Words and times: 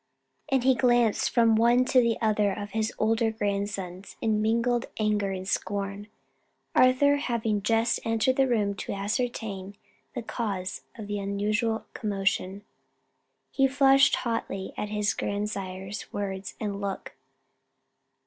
and 0.49 0.63
he 0.63 0.73
glanced 0.73 1.29
from 1.29 1.55
one 1.55 1.85
to 1.85 2.01
the 2.01 2.17
other 2.21 2.51
of 2.51 2.71
his 2.71 2.91
older 2.97 3.29
grandsons 3.29 4.15
in 4.19 4.41
mingled 4.41 4.87
anger 4.97 5.29
and 5.29 5.47
scorn; 5.47 6.07
Arthur 6.73 7.17
having 7.17 7.61
just 7.61 7.99
entered 8.03 8.35
the 8.35 8.47
room 8.47 8.73
to 8.73 8.93
ascertain 8.93 9.75
the 10.15 10.23
cause 10.23 10.81
of 10.97 11.05
the 11.05 11.19
unusual 11.19 11.85
commotion. 11.93 12.63
He 13.51 13.67
flushed 13.67 14.15
hotly 14.15 14.73
at 14.75 14.89
his 14.89 15.13
grandsire's 15.13 16.11
words 16.11 16.55
and 16.59 16.81
look. 16.81 17.13